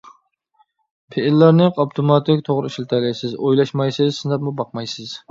[1.15, 3.35] پېئىللارنى ئاپتوماتىك توغرا ئىشلىتەلەيسىز.
[3.43, 5.13] ئويلاشمايسىز، سىناپمۇ باقمايسىز.